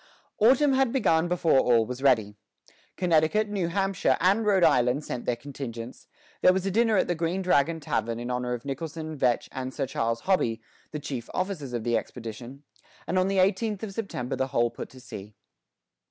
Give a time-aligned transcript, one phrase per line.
[0.39, 2.35] Autumn had begun before all was ready.
[2.97, 6.07] Connecticut, New Hampshire, and Rhode Island sent their contingents;
[6.41, 9.71] there was a dinner at the Green Dragon Tavern in honor of Nicholson, Vetch, and
[9.71, 10.59] Sir Charles Hobby,
[10.89, 12.63] the chief officers of the expedition;
[13.05, 15.35] and on the eighteenth of September the whole put to sea.